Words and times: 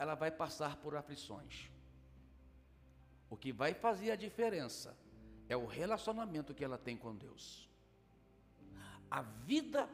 ela 0.00 0.14
vai 0.14 0.30
passar 0.30 0.76
por 0.76 0.96
aflições. 0.96 1.70
O 3.28 3.36
que 3.36 3.52
vai 3.52 3.74
fazer 3.74 4.10
a 4.10 4.16
diferença 4.16 4.96
é 5.46 5.54
o 5.54 5.66
relacionamento 5.66 6.54
que 6.54 6.64
ela 6.64 6.78
tem 6.78 6.96
com 6.96 7.14
Deus. 7.14 7.68
A 9.10 9.20
vida 9.20 9.86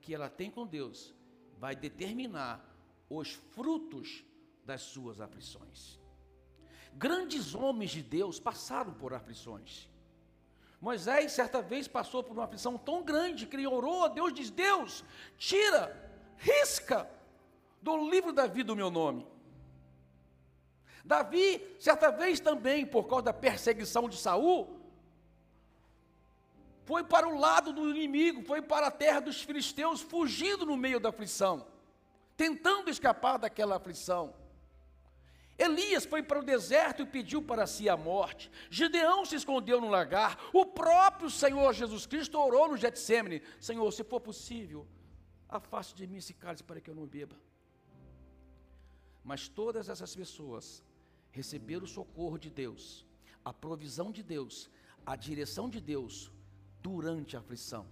que 0.00 0.14
ela 0.14 0.30
tem 0.30 0.50
com 0.50 0.66
Deus 0.66 1.14
vai 1.58 1.76
determinar 1.76 2.64
os 3.10 3.34
frutos 3.34 4.24
das 4.64 4.80
suas 4.80 5.20
aflições. 5.20 6.00
Grandes 6.94 7.54
homens 7.54 7.90
de 7.90 8.02
Deus 8.02 8.40
passaram 8.40 8.94
por 8.94 9.12
aflições. 9.12 9.86
Moisés, 10.80 11.30
certa 11.32 11.60
vez, 11.60 11.86
passou 11.86 12.22
por 12.22 12.32
uma 12.32 12.44
aflição 12.44 12.78
tão 12.78 13.02
grande 13.02 13.46
que 13.46 13.54
ele 13.54 13.66
orou 13.66 14.04
a 14.04 14.08
Deus, 14.08 14.32
diz: 14.32 14.50
Deus, 14.50 15.04
tira, 15.36 16.10
risca 16.38 17.06
do 17.82 18.08
livro 18.08 18.32
da 18.32 18.46
vida 18.46 18.72
o 18.72 18.76
meu 18.76 18.90
nome. 18.90 19.30
Davi, 21.04 21.60
certa 21.78 22.10
vez 22.10 22.38
também, 22.40 22.86
por 22.86 23.04
causa 23.08 23.24
da 23.24 23.32
perseguição 23.32 24.08
de 24.08 24.16
Saul, 24.16 24.80
foi 26.84 27.04
para 27.04 27.28
o 27.28 27.38
lado 27.38 27.72
do 27.72 27.90
inimigo, 27.90 28.42
foi 28.42 28.60
para 28.60 28.88
a 28.88 28.90
terra 28.90 29.20
dos 29.20 29.42
filisteus, 29.42 30.00
fugindo 30.00 30.66
no 30.66 30.76
meio 30.76 31.00
da 31.00 31.08
aflição, 31.10 31.66
tentando 32.36 32.90
escapar 32.90 33.38
daquela 33.38 33.76
aflição. 33.76 34.34
Elias 35.58 36.04
foi 36.04 36.22
para 36.22 36.40
o 36.40 36.44
deserto 36.44 37.02
e 37.02 37.06
pediu 37.06 37.40
para 37.42 37.66
si 37.66 37.88
a 37.88 37.96
morte. 37.96 38.50
Gideão 38.70 39.24
se 39.24 39.36
escondeu 39.36 39.80
no 39.80 39.88
lagar. 39.88 40.38
O 40.52 40.66
próprio 40.66 41.30
Senhor 41.30 41.72
Jesus 41.72 42.06
Cristo 42.06 42.38
orou 42.38 42.68
no 42.68 42.76
Getsemane: 42.76 43.42
Senhor, 43.60 43.90
se 43.92 44.02
for 44.02 44.20
possível, 44.20 44.86
afaste 45.48 45.94
de 45.94 46.06
mim 46.06 46.16
esse 46.16 46.34
cálice 46.34 46.64
para 46.64 46.80
que 46.80 46.90
eu 46.90 46.94
não 46.94 47.06
beba. 47.06 47.36
Mas 49.22 49.46
todas 49.46 49.88
essas 49.88 50.16
pessoas 50.16 50.82
receberam 51.32 51.84
o 51.84 51.88
socorro 51.88 52.38
de 52.38 52.50
Deus, 52.50 53.04
a 53.44 53.52
provisão 53.52 54.12
de 54.12 54.22
Deus, 54.22 54.70
a 55.04 55.16
direção 55.16 55.68
de 55.68 55.80
Deus 55.80 56.30
durante 56.80 57.36
a 57.36 57.40
aflição. 57.40 57.86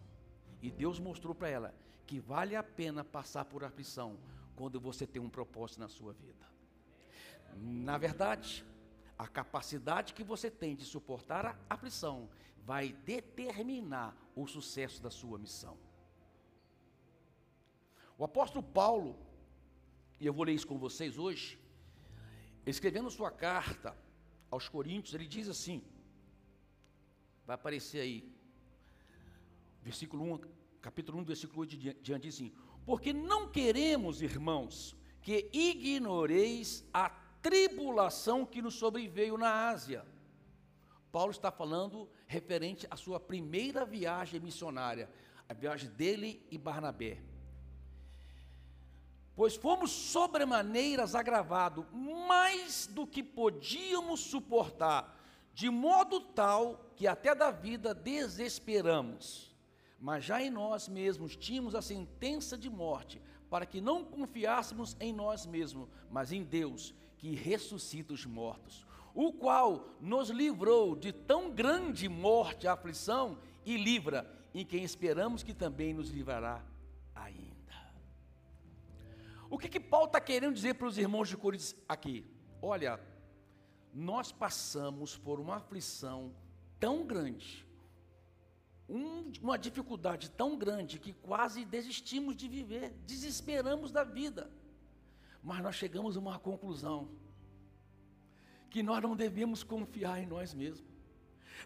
E 0.62 0.70
Deus 0.70 1.00
mostrou 1.00 1.34
para 1.34 1.48
ela 1.48 1.74
que 2.06 2.20
vale 2.20 2.54
a 2.54 2.62
pena 2.62 3.02
passar 3.02 3.44
por 3.44 3.64
aflição 3.64 4.18
quando 4.54 4.78
você 4.78 5.06
tem 5.06 5.22
um 5.22 5.30
propósito 5.30 5.80
na 5.80 5.88
sua 5.88 6.12
vida. 6.12 6.46
Na 7.56 7.96
verdade, 7.98 8.64
a 9.16 9.28
capacidade 9.28 10.14
que 10.14 10.24
você 10.24 10.50
tem 10.50 10.74
de 10.74 10.84
suportar 10.84 11.46
a 11.46 11.74
aflição 11.74 12.28
vai 12.64 12.92
determinar 12.92 14.16
o 14.34 14.46
sucesso 14.46 15.02
da 15.02 15.10
sua 15.10 15.38
missão. 15.38 15.76
O 18.16 18.24
apóstolo 18.24 18.62
Paulo, 18.62 19.14
e 20.18 20.26
eu 20.26 20.32
vou 20.32 20.44
ler 20.44 20.54
isso 20.54 20.66
com 20.66 20.78
vocês 20.78 21.18
hoje, 21.18 21.59
escrevendo 22.66 23.10
sua 23.10 23.30
carta 23.30 23.96
aos 24.50 24.68
Coríntios, 24.68 25.14
ele 25.14 25.26
diz 25.26 25.48
assim: 25.48 25.82
vai 27.46 27.54
aparecer 27.54 28.00
aí, 28.00 28.32
versículo 29.82 30.24
1, 30.34 30.40
capítulo 30.80 31.18
1, 31.18 31.24
versículo 31.24 31.60
8 31.60 31.76
diante, 31.76 32.22
diz 32.22 32.34
assim: 32.36 32.52
Porque 32.84 33.12
não 33.12 33.48
queremos, 33.48 34.22
irmãos, 34.22 34.96
que 35.22 35.48
ignoreis 35.52 36.84
a 36.92 37.10
tribulação 37.42 38.44
que 38.44 38.62
nos 38.62 38.74
sobreveio 38.74 39.36
na 39.36 39.68
Ásia. 39.68 40.06
Paulo 41.10 41.32
está 41.32 41.50
falando 41.50 42.08
referente 42.26 42.86
à 42.90 42.96
sua 42.96 43.18
primeira 43.18 43.84
viagem 43.84 44.38
missionária, 44.38 45.10
a 45.48 45.52
viagem 45.52 45.90
dele 45.90 46.46
e 46.50 46.56
Barnabé. 46.56 47.20
Pois 49.40 49.56
fomos 49.56 49.90
sobremaneiras 49.90 51.14
agravados, 51.14 51.86
mais 52.28 52.86
do 52.86 53.06
que 53.06 53.22
podíamos 53.22 54.20
suportar, 54.20 55.18
de 55.54 55.70
modo 55.70 56.20
tal 56.20 56.92
que 56.94 57.06
até 57.06 57.34
da 57.34 57.50
vida 57.50 57.94
desesperamos. 57.94 59.56
Mas 59.98 60.24
já 60.24 60.42
em 60.42 60.50
nós 60.50 60.90
mesmos 60.90 61.36
tínhamos 61.36 61.74
a 61.74 61.80
sentença 61.80 62.54
de 62.54 62.68
morte, 62.68 63.18
para 63.48 63.64
que 63.64 63.80
não 63.80 64.04
confiássemos 64.04 64.94
em 65.00 65.10
nós 65.10 65.46
mesmos, 65.46 65.88
mas 66.10 66.32
em 66.32 66.44
Deus, 66.44 66.94
que 67.16 67.34
ressuscita 67.34 68.12
os 68.12 68.26
mortos, 68.26 68.84
o 69.14 69.32
qual 69.32 69.88
nos 70.02 70.28
livrou 70.28 70.94
de 70.94 71.12
tão 71.12 71.50
grande 71.50 72.10
morte, 72.10 72.68
aflição 72.68 73.38
e 73.64 73.78
livra, 73.78 74.30
em 74.52 74.66
quem 74.66 74.84
esperamos 74.84 75.42
que 75.42 75.54
também 75.54 75.94
nos 75.94 76.10
livrará. 76.10 76.62
O 79.50 79.58
que, 79.58 79.68
que 79.68 79.80
Paulo 79.80 80.06
está 80.06 80.20
querendo 80.20 80.54
dizer 80.54 80.74
para 80.74 80.86
os 80.86 80.96
irmãos 80.96 81.28
de 81.28 81.36
Coríntios 81.36 81.74
aqui? 81.88 82.24
Olha, 82.62 83.00
nós 83.92 84.30
passamos 84.30 85.16
por 85.16 85.40
uma 85.40 85.56
aflição 85.56 86.32
tão 86.78 87.04
grande, 87.04 87.66
um, 88.88 89.32
uma 89.42 89.58
dificuldade 89.58 90.30
tão 90.30 90.56
grande 90.56 91.00
que 91.00 91.12
quase 91.12 91.64
desistimos 91.64 92.36
de 92.36 92.46
viver, 92.48 92.90
desesperamos 93.04 93.90
da 93.90 94.04
vida. 94.04 94.48
Mas 95.42 95.60
nós 95.60 95.74
chegamos 95.74 96.16
a 96.16 96.20
uma 96.20 96.38
conclusão: 96.38 97.08
que 98.70 98.84
nós 98.84 99.02
não 99.02 99.16
devemos 99.16 99.64
confiar 99.64 100.20
em 100.20 100.26
nós 100.26 100.54
mesmos. 100.54 100.89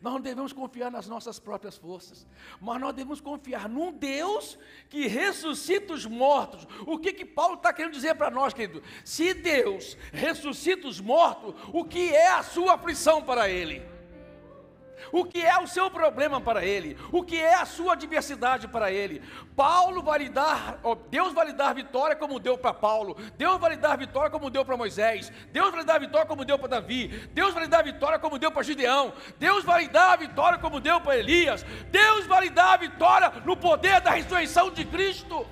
Nós 0.00 0.12
não 0.14 0.20
devemos 0.20 0.52
confiar 0.52 0.90
nas 0.90 1.06
nossas 1.06 1.38
próprias 1.38 1.76
forças, 1.76 2.26
mas 2.60 2.80
nós 2.80 2.94
devemos 2.94 3.20
confiar 3.20 3.68
num 3.68 3.92
Deus 3.92 4.58
que 4.88 5.06
ressuscita 5.06 5.92
os 5.92 6.04
mortos. 6.06 6.66
O 6.86 6.98
que 6.98 7.12
que 7.12 7.24
Paulo 7.24 7.54
está 7.54 7.72
querendo 7.72 7.92
dizer 7.92 8.14
para 8.14 8.30
nós, 8.30 8.52
querido? 8.52 8.82
Se 9.04 9.32
Deus 9.34 9.96
ressuscita 10.12 10.88
os 10.88 11.00
mortos, 11.00 11.54
o 11.72 11.84
que 11.84 12.14
é 12.14 12.32
a 12.32 12.42
sua 12.42 12.74
aflição 12.74 13.22
para 13.22 13.48
Ele? 13.48 13.93
O 15.12 15.24
que 15.24 15.40
é 15.40 15.58
o 15.58 15.66
seu 15.66 15.90
problema 15.90 16.40
para 16.40 16.64
ele, 16.64 16.96
o 17.12 17.22
que 17.22 17.40
é 17.40 17.54
a 17.54 17.64
sua 17.64 17.92
adversidade 17.94 18.68
para 18.68 18.90
ele. 18.90 19.22
Paulo 19.56 20.02
vai 20.02 20.20
lhe 20.20 20.28
dar, 20.28 20.78
Deus 21.10 21.32
vai 21.32 21.46
lhe 21.46 21.52
dar 21.52 21.74
vitória 21.74 22.16
como 22.16 22.40
deu 22.40 22.58
para 22.58 22.74
Paulo, 22.74 23.16
Deus 23.36 23.58
vai 23.60 23.70
lhe 23.70 23.76
dar 23.76 23.96
vitória 23.96 24.30
como 24.30 24.50
deu 24.50 24.64
para 24.64 24.76
Moisés, 24.76 25.32
Deus 25.52 25.70
vai 25.70 25.80
lhe 25.80 25.86
dar 25.86 25.98
vitória 25.98 26.26
como 26.26 26.44
deu 26.44 26.58
para 26.58 26.68
Davi, 26.68 27.08
Deus 27.32 27.54
vai 27.54 27.64
lhe 27.64 27.68
dar 27.68 27.82
vitória 27.82 28.18
como 28.18 28.38
deu 28.38 28.50
para 28.50 28.62
Gideão, 28.62 29.12
Deus 29.38 29.64
vai 29.64 29.82
lhe 29.82 29.88
dar 29.88 30.18
vitória 30.18 30.58
como 30.58 30.80
deu 30.80 31.00
para 31.00 31.18
Elias, 31.18 31.64
Deus 31.90 32.26
vai 32.26 32.44
lhe 32.44 32.50
dar 32.50 32.78
vitória 32.78 33.32
no 33.44 33.56
poder 33.56 34.00
da 34.00 34.12
ressurreição 34.12 34.70
de 34.70 34.84
Cristo. 34.84 35.46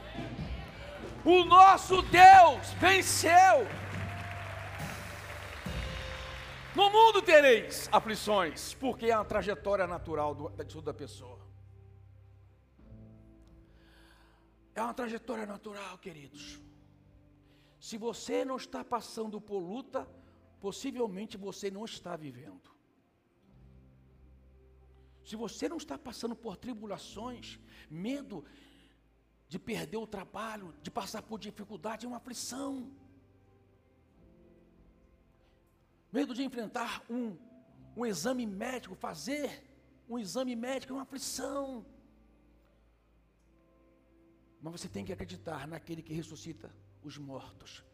O 1.25 1.45
nosso 1.45 2.03
Deus 2.03 2.73
venceu. 2.81 3.67
No 6.75 6.89
mundo 6.91 7.21
tereis 7.21 7.87
aflições, 7.93 8.73
porque 8.75 9.07
é 9.07 9.13
a 9.13 9.23
trajetória 9.23 9.87
natural 9.87 10.35
de 10.57 10.65
toda 10.65 10.95
pessoa. 10.95 11.39
É 14.75 14.81
uma 14.81 14.95
trajetória 14.95 15.45
natural, 15.45 15.99
queridos. 15.99 16.59
Se 17.79 17.99
você 17.99 18.43
não 18.43 18.57
está 18.57 18.83
passando 18.83 19.39
por 19.39 19.59
luta, 19.59 20.09
possivelmente 20.61 21.37
você 21.37 21.71
não 21.71 21.85
está 21.85 22.17
vivendo. 22.17 22.71
Se 25.23 25.37
você 25.37 25.69
não 25.69 25.77
está 25.77 25.99
passando 25.99 26.35
por 26.35 26.57
tribulações, 26.57 27.61
medo 27.91 28.47
de 29.47 29.59
perder 29.59 29.99
o 29.99 30.07
trabalho, 30.07 30.75
de 30.81 30.91
passar 30.91 31.21
por 31.21 31.39
dificuldade, 31.39 32.07
é 32.07 32.09
uma 32.09 32.17
aflição. 32.17 32.91
Medo 36.13 36.35
de 36.35 36.43
enfrentar 36.43 37.03
um, 37.09 37.37
um 37.97 38.05
exame 38.05 38.47
médico, 38.47 38.95
fazer 38.95 39.65
um 40.09 40.19
exame 40.19 40.55
médico 40.55 40.93
é 40.93 40.97
uma 40.97 41.03
aflição. 41.03 41.85
Mas 44.61 44.73
você 44.73 44.89
tem 44.89 45.05
que 45.05 45.13
acreditar 45.13 45.67
naquele 45.67 46.03
que 46.03 46.13
ressuscita 46.13 46.71
os 47.03 47.17
mortos. 47.19 47.85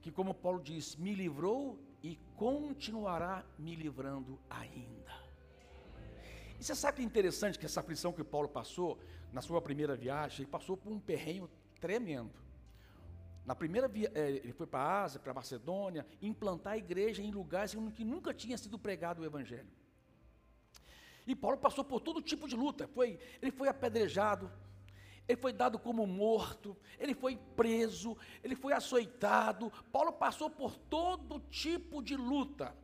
Que, 0.00 0.10
como 0.10 0.34
Paulo 0.34 0.60
diz, 0.60 0.96
me 0.96 1.14
livrou 1.14 1.78
e 2.02 2.16
continuará 2.36 3.44
me 3.58 3.76
livrando 3.76 4.38
ainda. 4.48 5.12
E 6.58 6.64
você 6.64 6.74
sabe 6.74 6.96
que 6.96 7.02
é 7.02 7.06
interessante 7.06 7.58
que 7.58 7.64
essa 7.64 7.80
aflição 7.80 8.12
que 8.12 8.24
Paulo 8.24 8.48
passou 8.48 8.98
na 9.32 9.40
sua 9.40 9.62
primeira 9.62 9.96
viagem, 9.96 10.42
ele 10.42 10.50
passou 10.50 10.76
por 10.76 10.92
um 10.92 11.00
perrenho 11.00 11.48
tremendo. 11.80 12.49
Na 13.44 13.54
primeira 13.54 13.88
via, 13.88 14.10
é, 14.14 14.30
ele 14.30 14.52
foi 14.52 14.66
para 14.66 14.80
a 14.80 15.02
Ásia, 15.02 15.20
para 15.20 15.32
a 15.32 15.34
Macedônia, 15.34 16.06
implantar 16.20 16.74
a 16.74 16.78
igreja 16.78 17.22
em 17.22 17.30
lugares 17.30 17.74
em 17.74 17.90
que 17.90 18.04
nunca 18.04 18.32
tinha 18.34 18.56
sido 18.56 18.78
pregado 18.78 19.22
o 19.22 19.24
evangelho. 19.24 19.68
E 21.26 21.34
Paulo 21.34 21.56
passou 21.56 21.84
por 21.84 22.00
todo 22.00 22.20
tipo 22.20 22.48
de 22.48 22.56
luta. 22.56 22.88
Foi, 22.88 23.18
ele 23.40 23.50
foi 23.50 23.68
apedrejado, 23.68 24.50
ele 25.28 25.40
foi 25.40 25.52
dado 25.52 25.78
como 25.78 26.06
morto, 26.06 26.76
ele 26.98 27.14
foi 27.14 27.36
preso, 27.56 28.16
ele 28.42 28.56
foi 28.56 28.72
açoitado. 28.72 29.72
Paulo 29.92 30.12
passou 30.12 30.50
por 30.50 30.76
todo 30.76 31.40
tipo 31.40 32.02
de 32.02 32.16
luta. 32.16 32.74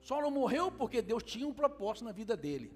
Só 0.00 0.20
não 0.20 0.30
morreu 0.30 0.70
porque 0.70 1.00
Deus 1.00 1.22
tinha 1.22 1.46
um 1.46 1.54
propósito 1.54 2.04
na 2.04 2.12
vida 2.12 2.36
dele. 2.36 2.72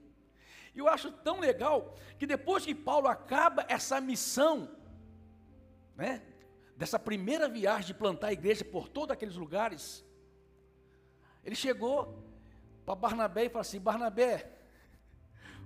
E 0.74 0.78
eu 0.78 0.88
acho 0.88 1.10
tão 1.10 1.40
legal 1.40 1.96
que 2.18 2.26
depois 2.26 2.64
que 2.64 2.74
Paulo 2.74 3.08
acaba 3.08 3.64
essa 3.68 4.00
missão, 4.00 4.70
né, 5.96 6.22
dessa 6.78 6.98
primeira 6.98 7.48
viagem 7.48 7.88
de 7.88 7.94
plantar 7.94 8.28
a 8.28 8.32
igreja 8.32 8.64
por 8.64 8.88
todos 8.88 9.10
aqueles 9.10 9.34
lugares, 9.34 10.04
ele 11.44 11.56
chegou 11.56 12.24
para 12.86 12.94
Barnabé 12.94 13.46
e 13.46 13.48
falou 13.48 13.62
assim: 13.62 13.80
Barnabé, 13.80 14.54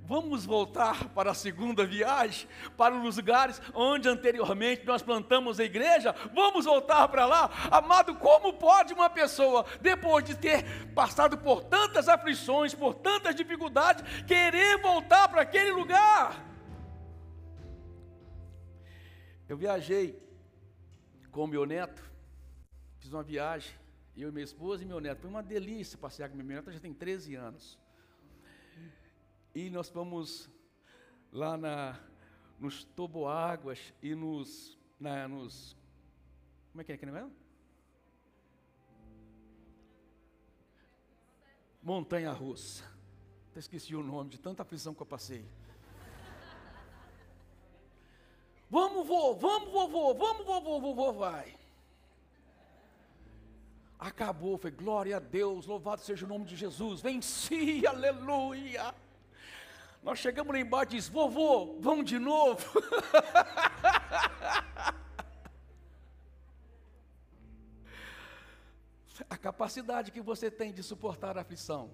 Vamos 0.04 0.44
voltar 0.44 1.10
para 1.10 1.30
a 1.30 1.34
segunda 1.34 1.86
viagem, 1.86 2.48
para 2.76 2.92
os 2.92 3.16
lugares 3.16 3.62
onde 3.72 4.08
anteriormente 4.08 4.84
nós 4.84 5.00
plantamos 5.00 5.60
a 5.60 5.64
igreja. 5.64 6.12
Vamos 6.34 6.64
voltar 6.64 7.06
para 7.06 7.24
lá. 7.24 7.48
Amado, 7.70 8.16
como 8.16 8.54
pode 8.54 8.92
uma 8.92 9.08
pessoa, 9.08 9.64
depois 9.80 10.24
de 10.24 10.36
ter 10.36 10.88
passado 10.92 11.38
por 11.38 11.62
tantas 11.62 12.08
aflições, 12.08 12.74
por 12.74 12.94
tantas 12.94 13.36
dificuldades, 13.36 14.02
querer 14.26 14.78
voltar 14.78 15.28
para 15.28 15.42
aquele 15.42 15.70
lugar? 15.70 16.44
Eu 19.48 19.56
viajei 19.56 20.20
com 21.32 21.46
meu 21.46 21.64
neto, 21.64 22.04
fiz 22.98 23.10
uma 23.10 23.22
viagem, 23.22 23.74
eu 24.14 24.28
e 24.28 24.32
minha 24.32 24.44
esposa 24.44 24.82
e 24.82 24.86
meu 24.86 25.00
neto. 25.00 25.22
Foi 25.22 25.30
uma 25.30 25.42
delícia 25.42 25.98
passear 25.98 26.28
com 26.28 26.36
meu 26.36 26.46
neto, 26.46 26.70
já 26.70 26.78
tem 26.78 26.92
13 26.92 27.34
anos. 27.34 27.78
E 29.54 29.70
nós 29.70 29.88
vamos 29.88 30.50
lá 31.32 31.56
na, 31.56 31.98
nos 32.58 32.84
toboáguas 32.84 33.92
e 34.02 34.14
nos, 34.14 34.78
na, 35.00 35.26
nos. 35.26 35.74
Como 36.70 36.82
é 36.82 36.84
que 36.84 36.92
é 36.92 36.96
que 36.98 37.06
não? 37.06 37.32
Montanha 41.82 42.30
Russa. 42.30 42.84
Até 43.50 43.60
esqueci 43.60 43.96
o 43.96 44.02
nome 44.02 44.30
de 44.30 44.38
tanta 44.38 44.62
aflição 44.62 44.94
que 44.94 45.02
eu 45.02 45.06
passei. 45.06 45.46
Vamos, 49.02 49.08
vô, 49.08 49.34
vamos, 49.34 49.72
vovô, 49.72 50.14
vamos, 50.14 50.46
vovô, 50.46 50.80
vovô, 50.80 51.12
vai. 51.12 51.56
Acabou, 53.98 54.56
foi 54.56 54.70
glória 54.70 55.16
a 55.16 55.20
Deus, 55.20 55.66
louvado 55.66 56.00
seja 56.02 56.24
o 56.24 56.28
nome 56.28 56.44
de 56.44 56.54
Jesus, 56.54 57.00
venci, 57.00 57.84
aleluia. 57.86 58.94
Nós 60.02 60.18
chegamos 60.20 60.52
lá 60.52 60.60
embaixo 60.60 60.92
e 60.92 60.96
diz, 60.96 61.08
vovô, 61.08 61.78
vamos 61.80 62.04
de 62.04 62.18
novo. 62.18 62.64
a 69.28 69.36
capacidade 69.36 70.10
que 70.10 70.20
você 70.20 70.50
tem 70.50 70.72
de 70.72 70.82
suportar 70.82 71.38
a 71.38 71.42
aflição 71.42 71.90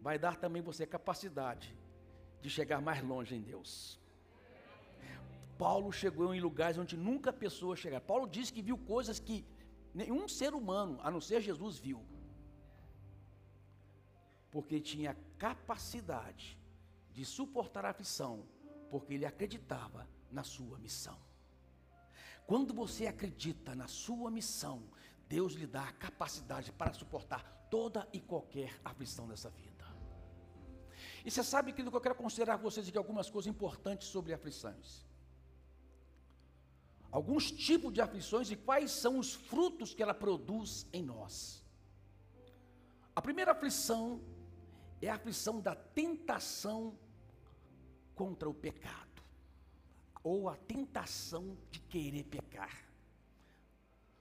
vai 0.00 0.18
dar 0.18 0.36
também 0.36 0.62
você 0.62 0.84
a 0.84 0.86
capacidade 0.86 1.76
de 2.40 2.48
chegar 2.50 2.80
mais 2.80 3.02
longe 3.02 3.34
em 3.34 3.40
Deus. 3.40 4.01
Paulo 5.58 5.92
chegou 5.92 6.34
em 6.34 6.40
lugares 6.40 6.78
onde 6.78 6.96
nunca 6.96 7.32
pessoas 7.32 7.78
chegaram. 7.78 8.04
Paulo 8.04 8.26
disse 8.26 8.52
que 8.52 8.62
viu 8.62 8.76
coisas 8.76 9.18
que 9.18 9.44
nenhum 9.94 10.28
ser 10.28 10.54
humano, 10.54 10.98
a 11.02 11.10
não 11.10 11.20
ser 11.20 11.40
Jesus, 11.40 11.78
viu. 11.78 12.04
Porque 14.50 14.80
tinha 14.80 15.16
capacidade 15.38 16.58
de 17.12 17.24
suportar 17.24 17.84
a 17.84 17.90
aflição, 17.90 18.46
porque 18.90 19.14
ele 19.14 19.26
acreditava 19.26 20.08
na 20.30 20.42
sua 20.42 20.78
missão. 20.78 21.18
Quando 22.46 22.74
você 22.74 23.06
acredita 23.06 23.74
na 23.74 23.86
sua 23.86 24.30
missão, 24.30 24.82
Deus 25.28 25.52
lhe 25.54 25.66
dá 25.66 25.84
a 25.84 25.92
capacidade 25.92 26.72
para 26.72 26.92
suportar 26.92 27.42
toda 27.70 28.06
e 28.12 28.20
qualquer 28.20 28.78
aflição 28.84 29.26
dessa 29.28 29.48
vida. 29.48 29.72
E 31.24 31.30
você 31.30 31.42
sabe 31.42 31.72
que 31.72 31.82
eu 31.82 32.00
quero 32.00 32.14
considerar 32.14 32.58
com 32.58 32.64
vocês 32.64 32.88
aqui 32.88 32.98
algumas 32.98 33.30
coisas 33.30 33.48
importantes 33.48 34.08
sobre 34.08 34.32
aflições. 34.32 35.06
Alguns 37.12 37.50
tipos 37.52 37.92
de 37.92 38.00
aflições 38.00 38.50
e 38.50 38.56
quais 38.56 38.90
são 38.90 39.18
os 39.18 39.34
frutos 39.34 39.92
que 39.92 40.02
ela 40.02 40.14
produz 40.14 40.86
em 40.94 41.02
nós. 41.02 41.62
A 43.14 43.20
primeira 43.20 43.52
aflição 43.52 44.22
é 45.02 45.10
a 45.10 45.16
aflição 45.16 45.60
da 45.60 45.74
tentação 45.74 46.98
contra 48.14 48.48
o 48.48 48.54
pecado, 48.54 49.22
ou 50.24 50.48
a 50.48 50.56
tentação 50.56 51.58
de 51.70 51.80
querer 51.80 52.24
pecar. 52.24 52.90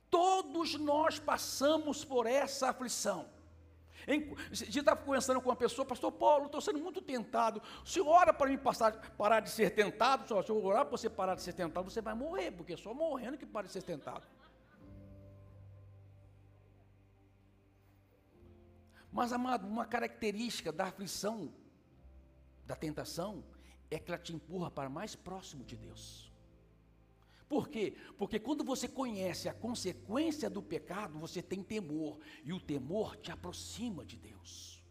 Todos 0.09 0.75
nós 0.75 1.17
passamos 1.17 2.03
por 2.03 2.25
essa 2.27 2.71
aflição. 2.71 3.29
Em, 4.07 4.30
eu 4.30 4.36
estava 4.51 5.01
conversando 5.01 5.42
com 5.42 5.50
uma 5.50 5.56
pessoa, 5.56 5.86
pastor 5.86 6.12
Paulo, 6.12 6.45
estou 6.45 6.62
sendo 6.62 6.80
muito 6.80 7.01
tentado. 7.01 7.62
O 7.83 7.88
senhor 7.88 8.07
ora 8.07 8.33
para 8.33 8.50
mim 8.50 8.57
passar, 8.57 8.94
parar 9.15 9.39
de 9.39 9.50
ser 9.50 9.71
tentado? 9.71 10.27
Se 10.44 10.50
eu 10.51 10.63
orar 10.63 10.86
para 10.86 10.98
você 10.98 11.09
parar 11.09 11.36
de 11.36 11.42
ser 11.42 11.53
tentado, 11.53 11.89
você 11.89 12.01
vai 12.01 12.13
morrer, 12.13 12.51
porque 12.51 12.74
é 12.74 12.77
só 12.77 12.94
morrendo 12.94 13.38
que 13.38 13.45
para 13.45 13.68
de 13.68 13.74
ser 13.74 13.83
tentado. 13.83 14.25
Mas, 19.12 19.33
amado, 19.33 19.68
uma 19.68 19.86
característica 19.86 20.71
da 20.71 20.86
aflição, 20.86 21.53
da 22.65 22.75
tentação, 22.75 23.44
é 23.89 24.00
que 24.00 24.09
ela 24.09 24.18
te 24.18 24.33
empurra 24.33 24.71
para 24.71 24.89
mais 24.89 25.15
próximo 25.15 25.65
de 25.65 25.75
Deus. 25.75 26.30
Por 27.51 27.68
quê? 27.68 27.94
Porque 28.18 28.39
quando 28.39 28.63
você 28.63 28.88
conhece 28.88 29.50
a 29.50 29.53
consequência 29.53 30.50
do 30.50 30.63
pecado, 30.63 31.19
você 31.19 31.42
tem 31.42 31.62
temor, 31.62 32.18
e 32.45 32.53
o 32.53 32.62
temor 32.62 33.18
te 33.18 33.30
aproxima 33.30 34.06
de 34.06 34.15
Deus. 34.15 34.81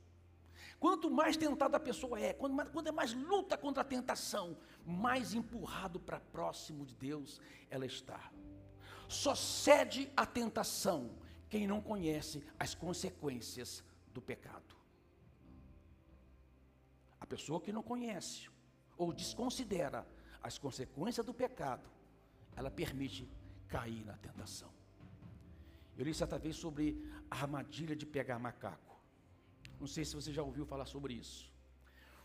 Quanto 0.78 1.10
mais 1.10 1.38
tentada 1.38 1.78
a 1.78 1.80
pessoa 1.80 2.20
é, 2.20 2.34
quando, 2.34 2.52
mais, 2.52 2.68
é 2.84 2.92
mais 2.92 3.14
luta 3.14 3.56
contra 3.56 3.80
a 3.80 3.84
tentação, 3.96 4.58
mais 4.84 5.32
empurrado 5.32 5.98
para 5.98 6.20
próximo 6.20 6.84
de 6.84 6.94
Deus 6.94 7.40
ela 7.70 7.86
está. 7.86 8.30
Só 9.08 9.34
cede 9.34 10.12
à 10.14 10.26
tentação 10.26 11.16
quem 11.48 11.66
não 11.66 11.80
conhece 11.80 12.44
as 12.58 12.74
consequências 12.74 13.82
do 14.12 14.20
pecado. 14.20 14.76
A 17.18 17.24
pessoa 17.24 17.58
que 17.58 17.72
não 17.72 17.82
conhece 17.82 18.50
ou 18.98 19.14
desconsidera 19.14 20.06
as 20.42 20.58
consequências 20.58 21.24
do 21.24 21.32
pecado, 21.32 21.88
ela 22.60 22.70
permite 22.70 23.26
cair 23.68 24.04
na 24.04 24.16
tentação. 24.18 24.70
Eu 25.96 26.04
li 26.04 26.12
certa 26.12 26.38
vez 26.38 26.56
sobre 26.56 26.86
a 27.30 27.36
armadilha 27.36 27.96
de 27.96 28.04
pegar 28.04 28.38
macaco. 28.38 28.96
Não 29.80 29.86
sei 29.86 30.04
se 30.04 30.14
você 30.14 30.30
já 30.30 30.42
ouviu 30.42 30.66
falar 30.66 30.84
sobre 30.84 31.14
isso. 31.14 31.50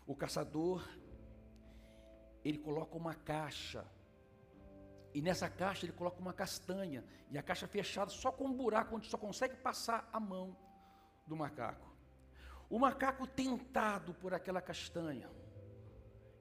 O 0.06 0.14
caçador, 0.14 0.86
ele 2.44 2.58
coloca 2.58 2.98
uma 2.98 3.14
caixa, 3.14 3.82
e 5.14 5.22
nessa 5.22 5.48
caixa 5.48 5.86
ele 5.86 5.94
coloca 5.94 6.20
uma 6.20 6.34
castanha, 6.34 7.02
e 7.30 7.38
a 7.38 7.42
caixa 7.42 7.66
fechada 7.66 8.10
só 8.10 8.30
com 8.30 8.44
um 8.44 8.52
buraco 8.52 8.94
onde 8.94 9.08
só 9.08 9.16
consegue 9.16 9.56
passar 9.56 10.06
a 10.12 10.20
mão 10.20 10.54
do 11.26 11.34
macaco. 11.34 11.88
O 12.68 12.78
macaco 12.78 13.26
tentado 13.26 14.12
por 14.12 14.34
aquela 14.34 14.60
castanha, 14.60 15.30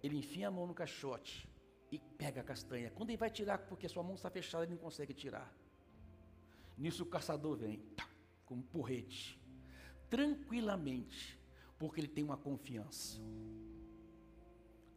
ele 0.04 0.18
enfia 0.18 0.50
a 0.50 0.52
mão 0.52 0.68
no 0.68 0.74
caixote 0.74 1.55
e 1.96 2.00
pega 2.18 2.42
a 2.42 2.44
castanha. 2.44 2.92
Quando 2.92 3.10
ele 3.10 3.18
vai 3.18 3.30
tirar, 3.30 3.58
porque 3.58 3.88
sua 3.88 4.04
mão 4.04 4.16
está 4.16 4.30
fechada, 4.30 4.64
ele 4.64 4.74
não 4.74 4.80
consegue 4.80 5.14
tirar. 5.14 5.52
Nisso 6.78 7.04
o 7.04 7.06
caçador 7.06 7.56
vem, 7.58 7.80
tá, 7.96 8.08
com 8.46 8.56
um 8.56 8.62
porrete, 8.62 9.40
tranquilamente, 10.10 11.40
porque 11.80 12.02
ele 12.02 12.08
tem 12.08 12.24
uma 12.24 12.38
confiança. 12.38 13.20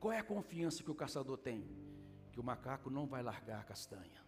Qual 0.00 0.12
é 0.12 0.18
a 0.18 0.24
confiança 0.24 0.82
que 0.82 0.90
o 0.90 0.94
caçador 0.94 1.38
tem? 1.38 1.64
Que 2.32 2.40
o 2.40 2.44
macaco 2.44 2.90
não 2.90 3.06
vai 3.06 3.22
largar 3.22 3.60
a 3.60 3.64
castanha. 3.64 4.22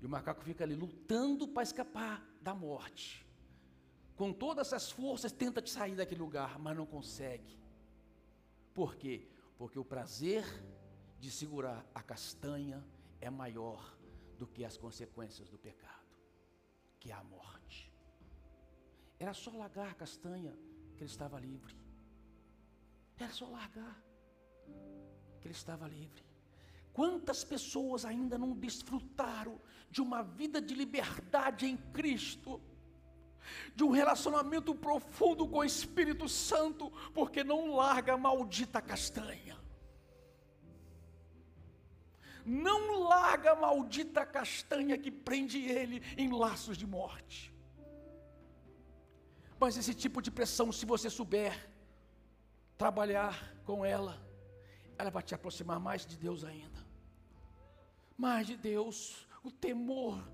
E 0.00 0.06
o 0.06 0.08
macaco 0.08 0.42
fica 0.42 0.64
ali 0.64 0.74
lutando 0.74 1.48
para 1.48 1.62
escapar 1.62 2.24
da 2.40 2.54
morte 2.54 3.28
com 4.18 4.32
todas 4.32 4.72
as 4.72 4.90
forças, 4.90 5.30
tenta 5.30 5.64
sair 5.64 5.94
daquele 5.94 6.20
lugar, 6.20 6.58
mas 6.58 6.76
não 6.76 6.84
consegue. 6.84 7.56
Por 8.74 8.96
quê? 8.96 9.28
Porque 9.56 9.78
o 9.78 9.84
prazer 9.84 10.44
de 11.18 11.30
segurar 11.30 11.84
a 11.94 12.02
castanha 12.02 12.84
é 13.20 13.28
maior 13.28 13.96
do 14.38 14.46
que 14.46 14.64
as 14.64 14.76
consequências 14.76 15.48
do 15.48 15.58
pecado, 15.58 16.06
que 17.00 17.10
é 17.10 17.14
a 17.14 17.24
morte. 17.24 17.92
Era 19.18 19.34
só 19.34 19.50
largar 19.50 19.90
a 19.90 19.94
castanha 19.94 20.56
que 20.96 21.02
ele 21.02 21.10
estava 21.10 21.40
livre. 21.40 21.76
Era 23.16 23.32
só 23.32 23.48
largar 23.48 24.00
que 25.40 25.48
ele 25.48 25.54
estava 25.54 25.88
livre. 25.88 26.24
Quantas 26.92 27.44
pessoas 27.44 28.04
ainda 28.04 28.38
não 28.38 28.52
desfrutaram 28.56 29.60
de 29.90 30.00
uma 30.00 30.22
vida 30.22 30.60
de 30.60 30.74
liberdade 30.74 31.66
em 31.66 31.76
Cristo? 31.76 32.60
de 33.74 33.82
um 33.82 33.90
relacionamento 33.90 34.74
profundo 34.74 35.48
com 35.48 35.58
o 35.58 35.64
Espírito 35.64 36.28
Santo, 36.28 36.90
porque 37.14 37.42
não 37.42 37.74
larga 37.74 38.12
a 38.12 38.18
maldita 38.18 38.80
castanha. 38.80 39.56
Não 42.48 43.00
larga 43.02 43.52
a 43.52 43.56
maldita 43.56 44.24
castanha 44.24 44.96
que 44.96 45.10
prende 45.10 45.58
ele 45.58 46.02
em 46.16 46.32
laços 46.32 46.78
de 46.78 46.86
morte. 46.86 47.54
Mas 49.60 49.76
esse 49.76 49.92
tipo 49.92 50.22
de 50.22 50.30
pressão, 50.30 50.72
se 50.72 50.86
você 50.86 51.10
souber 51.10 51.68
trabalhar 52.78 53.54
com 53.66 53.84
ela, 53.84 54.18
ela 54.96 55.10
vai 55.10 55.22
te 55.22 55.34
aproximar 55.34 55.78
mais 55.78 56.06
de 56.06 56.16
Deus 56.16 56.42
ainda. 56.42 56.78
Mais 58.16 58.46
de 58.46 58.56
Deus, 58.56 59.28
o 59.42 59.50
temor 59.50 60.26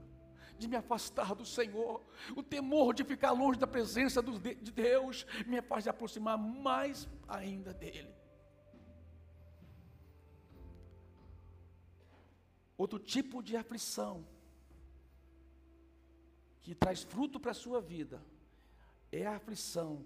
de 0.56 0.68
me 0.68 0.76
afastar 0.76 1.34
do 1.34 1.44
Senhor, 1.44 2.00
o 2.36 2.44
temor 2.44 2.94
de 2.94 3.02
ficar 3.02 3.32
longe 3.32 3.58
da 3.58 3.66
presença 3.66 4.22
de 4.22 4.70
Deus, 4.70 5.26
me 5.46 5.60
faz 5.60 5.88
aproximar 5.88 6.38
mais 6.38 7.08
ainda 7.26 7.74
dEle. 7.74 8.14
Outro 12.76 12.98
tipo 12.98 13.42
de 13.42 13.56
aflição 13.56 14.26
que 16.62 16.74
traz 16.74 17.02
fruto 17.02 17.38
para 17.38 17.52
a 17.52 17.54
sua 17.54 17.80
vida 17.80 18.24
é 19.12 19.26
a 19.26 19.36
aflição 19.36 20.04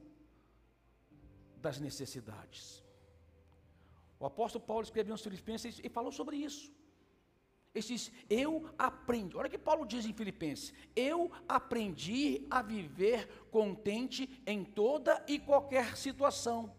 das 1.57 1.79
necessidades. 1.79 2.83
O 4.21 4.27
apóstolo 4.27 4.65
Paulo 4.65 4.83
escreveu 4.83 5.15
aos 5.15 5.23
Filipenses 5.23 5.81
e 5.83 5.89
falou 5.89 6.13
sobre 6.13 6.37
isso. 6.37 6.73
Ele 7.75 7.87
diz: 7.87 8.11
Eu 8.29 8.69
aprendi. 8.77 9.37
Olha 9.37 9.47
o 9.47 9.51
que 9.51 9.59
Paulo 9.59 9.87
diz 9.87 10.05
em 10.05 10.13
Filipenses: 10.13 10.73
Eu 10.97 11.31
aprendi 11.49 12.47
a 12.51 12.61
viver 12.61 13.29
contente 13.51 14.43
em 14.47 14.65
toda 14.65 15.25
e 15.29 15.39
qualquer 15.39 15.97
situação. 15.97 16.75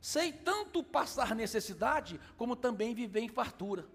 Sei 0.00 0.32
tanto 0.32 0.84
passar 0.84 1.34
necessidade, 1.34 2.20
como 2.36 2.54
também 2.54 2.94
viver 2.94 3.20
em 3.20 3.28
fartura. 3.28 3.88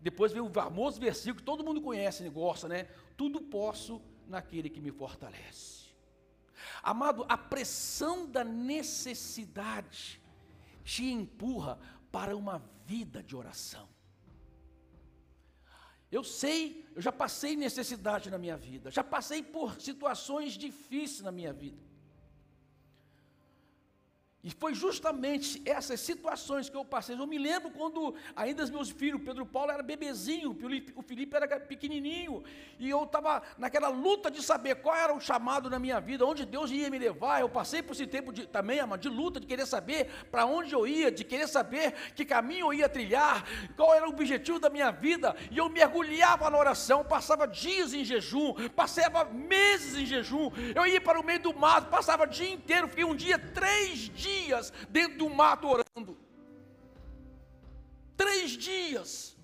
Depois 0.00 0.32
vem 0.32 0.40
o 0.40 0.50
famoso 0.50 0.98
versículo 0.98 1.36
que 1.36 1.42
todo 1.42 1.64
mundo 1.64 1.80
conhece, 1.80 2.28
gosta, 2.30 2.66
né? 2.68 2.84
Tudo 3.16 3.40
posso 3.40 4.00
naquele 4.26 4.70
que 4.70 4.80
me 4.80 4.90
fortalece. 4.90 5.90
Amado, 6.82 7.26
a 7.28 7.36
pressão 7.36 8.26
da 8.26 8.42
necessidade 8.42 10.20
te 10.82 11.04
empurra 11.04 11.78
para 12.10 12.36
uma 12.36 12.62
vida 12.86 13.22
de 13.22 13.36
oração. 13.36 13.88
Eu 16.10 16.24
sei, 16.24 16.84
eu 16.96 17.00
já 17.00 17.12
passei 17.12 17.54
necessidade 17.54 18.30
na 18.30 18.38
minha 18.38 18.56
vida, 18.56 18.90
já 18.90 19.04
passei 19.04 19.42
por 19.42 19.80
situações 19.80 20.54
difíceis 20.54 21.20
na 21.20 21.30
minha 21.30 21.52
vida. 21.52 21.89
E 24.42 24.50
foi 24.50 24.72
justamente 24.72 25.60
essas 25.66 26.00
situações 26.00 26.70
que 26.70 26.76
eu 26.76 26.82
passei. 26.82 27.14
Eu 27.14 27.26
me 27.26 27.36
lembro 27.36 27.70
quando 27.70 28.14
ainda 28.34 28.64
os 28.64 28.70
meus 28.70 28.88
filhos, 28.88 29.20
Pedro 29.22 29.44
Paulo 29.44 29.70
era 29.70 29.82
bebezinho, 29.82 30.56
o 30.94 31.02
Felipe 31.02 31.36
era 31.36 31.60
pequenininho, 31.60 32.42
e 32.78 32.88
eu 32.88 33.04
estava 33.04 33.42
naquela 33.58 33.88
luta 33.88 34.30
de 34.30 34.42
saber 34.42 34.76
qual 34.76 34.96
era 34.96 35.12
o 35.12 35.20
chamado 35.20 35.68
na 35.68 35.78
minha 35.78 36.00
vida, 36.00 36.24
onde 36.24 36.46
Deus 36.46 36.70
ia 36.70 36.88
me 36.88 36.98
levar. 36.98 37.42
Eu 37.42 37.50
passei 37.50 37.82
por 37.82 37.92
esse 37.92 38.06
tempo 38.06 38.32
de, 38.32 38.46
também, 38.46 38.80
de 38.98 39.10
luta, 39.10 39.38
de 39.38 39.46
querer 39.46 39.66
saber 39.66 40.10
para 40.30 40.46
onde 40.46 40.72
eu 40.72 40.86
ia, 40.86 41.12
de 41.12 41.22
querer 41.22 41.46
saber 41.46 41.92
que 42.14 42.24
caminho 42.24 42.68
eu 42.68 42.72
ia 42.72 42.88
trilhar, 42.88 43.44
qual 43.76 43.94
era 43.94 44.06
o 44.06 44.10
objetivo 44.10 44.58
da 44.58 44.70
minha 44.70 44.90
vida, 44.90 45.36
e 45.50 45.58
eu 45.58 45.68
mergulhava 45.68 46.48
na 46.48 46.56
oração, 46.56 47.04
passava 47.04 47.46
dias 47.46 47.92
em 47.92 48.06
jejum, 48.06 48.54
passava 48.74 49.26
meses 49.26 49.98
em 49.98 50.06
jejum, 50.06 50.50
eu 50.74 50.86
ia 50.86 51.00
para 51.00 51.20
o 51.20 51.24
meio 51.24 51.40
do 51.40 51.54
mato, 51.54 51.90
passava 51.90 52.24
o 52.24 52.26
dia 52.26 52.50
inteiro, 52.50 52.88
fiquei 52.88 53.04
um 53.04 53.14
dia, 53.14 53.38
três 53.38 54.08
dias 54.08 54.29
dias 54.30 54.72
dentro 54.88 55.18
do 55.18 55.30
mato 55.30 55.66
orando. 55.68 56.16
Três 58.16 58.50
dias. 58.52 59.36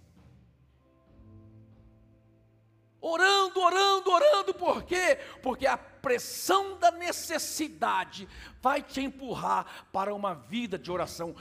Orando, 3.00 3.60
orando, 3.60 4.10
orando, 4.10 4.54
por 4.54 4.82
quê? 4.82 5.18
Porque 5.42 5.66
a 5.66 5.76
pressão 5.76 6.78
da 6.78 6.90
necessidade 6.90 8.28
vai 8.60 8.82
te 8.82 9.00
empurrar 9.00 9.86
para 9.92 10.14
uma 10.14 10.34
vida 10.34 10.78
de 10.78 10.90
oração. 10.90 11.34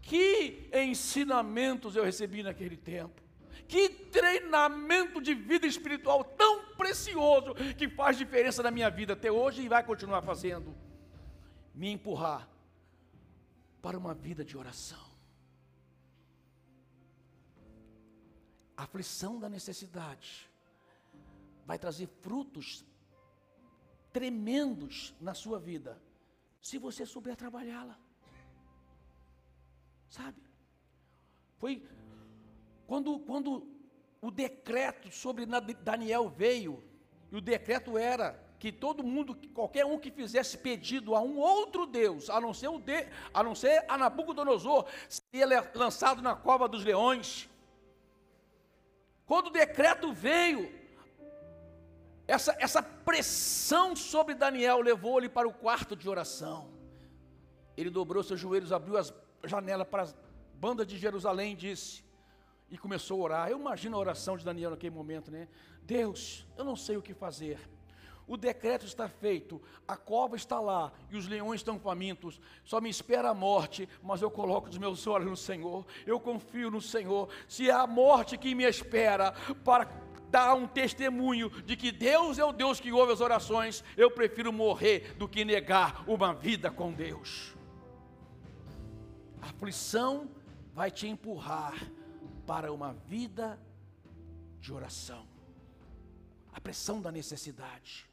Que 0.00 0.70
ensinamentos 0.72 1.96
eu 1.96 2.04
recebi 2.04 2.42
naquele 2.42 2.76
tempo. 2.76 3.20
Que 3.68 3.88
treinamento 3.88 5.20
de 5.20 5.34
vida 5.34 5.66
espiritual 5.66 6.24
tão 6.24 6.64
precioso 6.76 7.54
que 7.76 7.88
faz 7.88 8.18
diferença 8.18 8.62
na 8.62 8.70
minha 8.70 8.90
vida 8.90 9.12
até 9.12 9.30
hoje 9.30 9.62
e 9.62 9.68
vai 9.68 9.84
continuar 9.84 10.22
fazendo. 10.22 10.74
Me 11.74 11.90
empurrar 11.90 12.51
para 13.82 13.98
uma 13.98 14.14
vida 14.14 14.44
de 14.44 14.56
oração. 14.56 15.10
A 18.76 18.84
aflição 18.84 19.38
da 19.38 19.48
necessidade 19.48 20.48
vai 21.66 21.78
trazer 21.78 22.06
frutos 22.06 22.84
tremendos 24.12 25.14
na 25.20 25.34
sua 25.34 25.58
vida, 25.58 26.00
se 26.60 26.78
você 26.78 27.04
souber 27.04 27.36
trabalhá-la. 27.36 27.98
Sabe? 30.08 30.40
Foi 31.58 31.86
quando, 32.86 33.18
quando 33.20 33.66
o 34.20 34.30
decreto 34.30 35.10
sobre 35.10 35.46
Daniel 35.82 36.28
veio, 36.28 36.82
e 37.30 37.36
o 37.36 37.40
decreto 37.40 37.96
era 37.96 38.38
que 38.62 38.70
todo 38.70 39.02
mundo, 39.02 39.36
qualquer 39.52 39.84
um 39.84 39.98
que 39.98 40.08
fizesse 40.08 40.56
pedido 40.56 41.16
a 41.16 41.20
um 41.20 41.36
outro 41.36 41.84
Deus, 41.84 42.30
a 42.30 42.40
não 42.40 42.54
ser, 42.54 42.68
o 42.68 42.78
de, 42.78 43.08
a, 43.34 43.42
não 43.42 43.56
ser 43.56 43.84
a 43.88 43.98
Nabucodonosor, 43.98 44.86
seria 45.08 45.68
lançado 45.74 46.22
na 46.22 46.36
cova 46.36 46.68
dos 46.68 46.84
leões. 46.84 47.50
Quando 49.26 49.48
o 49.48 49.50
decreto 49.50 50.12
veio, 50.12 50.72
essa, 52.28 52.56
essa 52.60 52.80
pressão 52.80 53.96
sobre 53.96 54.32
Daniel 54.36 54.80
levou 54.80 55.18
ele 55.18 55.28
para 55.28 55.48
o 55.48 55.52
quarto 55.52 55.96
de 55.96 56.08
oração. 56.08 56.70
Ele 57.76 57.90
dobrou 57.90 58.22
seus 58.22 58.38
joelhos, 58.38 58.70
abriu 58.70 58.96
as 58.96 59.12
janelas 59.42 59.88
para 59.88 60.04
as 60.04 60.14
bandas 60.54 60.86
de 60.86 60.96
Jerusalém 60.96 61.54
e 61.54 61.56
disse, 61.56 62.04
e 62.70 62.78
começou 62.78 63.22
a 63.22 63.24
orar. 63.24 63.50
Eu 63.50 63.58
imagino 63.58 63.96
a 63.96 63.98
oração 63.98 64.36
de 64.36 64.44
Daniel 64.44 64.70
naquele 64.70 64.94
momento, 64.94 65.32
né? 65.32 65.48
Deus, 65.82 66.46
eu 66.56 66.64
não 66.64 66.76
sei 66.76 66.96
o 66.96 67.02
que 67.02 67.12
fazer 67.12 67.58
o 68.32 68.36
decreto 68.38 68.86
está 68.86 69.10
feito, 69.10 69.60
a 69.86 69.94
cova 69.94 70.36
está 70.36 70.58
lá 70.58 70.90
e 71.10 71.18
os 71.18 71.28
leões 71.28 71.60
estão 71.60 71.78
famintos. 71.78 72.40
Só 72.64 72.80
me 72.80 72.88
espera 72.88 73.28
a 73.28 73.34
morte, 73.34 73.86
mas 74.02 74.22
eu 74.22 74.30
coloco 74.30 74.70
os 74.70 74.78
meus 74.78 75.06
olhos 75.06 75.28
no 75.28 75.36
Senhor. 75.36 75.84
Eu 76.06 76.18
confio 76.18 76.70
no 76.70 76.80
Senhor. 76.80 77.28
Se 77.46 77.68
é 77.68 77.74
a 77.74 77.86
morte 77.86 78.38
que 78.38 78.54
me 78.54 78.64
espera 78.64 79.32
para 79.62 79.84
dar 80.30 80.54
um 80.54 80.66
testemunho 80.66 81.50
de 81.50 81.76
que 81.76 81.92
Deus 81.92 82.38
é 82.38 82.44
o 82.44 82.52
Deus 82.52 82.80
que 82.80 82.90
ouve 82.90 83.12
as 83.12 83.20
orações, 83.20 83.84
eu 83.98 84.10
prefiro 84.10 84.50
morrer 84.50 85.14
do 85.18 85.28
que 85.28 85.44
negar 85.44 86.02
uma 86.08 86.32
vida 86.32 86.70
com 86.70 86.90
Deus. 86.90 87.54
A 89.42 89.50
aflição 89.50 90.30
vai 90.72 90.90
te 90.90 91.06
empurrar 91.06 91.74
para 92.46 92.72
uma 92.72 92.94
vida 92.94 93.60
de 94.58 94.72
oração. 94.72 95.26
A 96.50 96.58
pressão 96.58 96.98
da 96.98 97.12
necessidade 97.12 98.10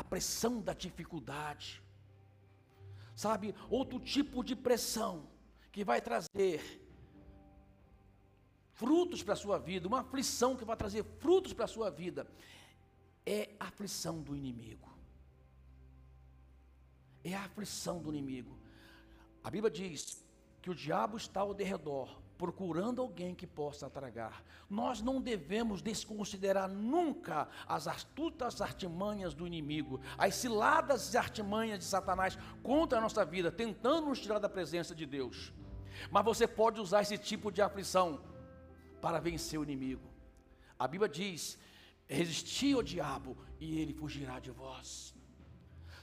a 0.00 0.04
pressão 0.04 0.62
da 0.62 0.72
dificuldade. 0.72 1.82
Sabe, 3.14 3.54
outro 3.68 4.00
tipo 4.00 4.42
de 4.42 4.56
pressão 4.56 5.28
que 5.70 5.84
vai 5.84 6.00
trazer 6.00 6.58
frutos 8.72 9.22
para 9.22 9.34
a 9.34 9.36
sua 9.36 9.58
vida, 9.58 9.86
uma 9.86 10.00
aflição 10.00 10.56
que 10.56 10.64
vai 10.64 10.74
trazer 10.74 11.04
frutos 11.18 11.52
para 11.52 11.66
a 11.66 11.68
sua 11.68 11.90
vida, 11.90 12.26
é 13.26 13.50
a 13.60 13.66
aflição 13.66 14.22
do 14.22 14.34
inimigo. 14.34 14.88
É 17.22 17.34
a 17.34 17.44
aflição 17.44 18.00
do 18.00 18.08
inimigo. 18.08 18.56
A 19.44 19.50
Bíblia 19.50 19.70
diz 19.70 20.24
que 20.62 20.70
o 20.70 20.74
diabo 20.74 21.18
está 21.18 21.40
ao 21.40 21.52
derredor, 21.52 22.08
procurando 22.40 23.02
alguém 23.02 23.34
que 23.34 23.46
possa 23.46 23.90
tragar. 23.90 24.42
Nós 24.68 25.02
não 25.02 25.20
devemos 25.20 25.82
desconsiderar 25.82 26.66
nunca 26.70 27.46
as 27.66 27.86
astutas 27.86 28.62
artimanhas 28.62 29.34
do 29.34 29.46
inimigo, 29.46 30.00
as 30.16 30.36
ciladas 30.36 31.14
artimanhas 31.14 31.78
de 31.80 31.84
Satanás 31.84 32.38
contra 32.62 32.96
a 32.96 33.02
nossa 33.02 33.26
vida, 33.26 33.52
tentando 33.52 34.06
nos 34.06 34.18
tirar 34.18 34.38
da 34.38 34.48
presença 34.48 34.94
de 34.94 35.04
Deus. 35.04 35.52
Mas 36.10 36.24
você 36.24 36.46
pode 36.48 36.80
usar 36.80 37.02
esse 37.02 37.18
tipo 37.18 37.52
de 37.52 37.60
aflição 37.60 38.22
para 39.02 39.20
vencer 39.20 39.60
o 39.60 39.62
inimigo. 39.62 40.08
A 40.78 40.88
Bíblia 40.88 41.10
diz: 41.10 41.58
resisti 42.08 42.72
ao 42.72 42.82
diabo 42.82 43.36
e 43.60 43.78
ele 43.80 43.92
fugirá 43.92 44.40
de 44.40 44.50
vós. 44.50 45.14